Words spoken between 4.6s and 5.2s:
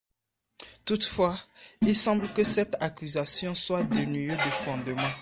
fondement.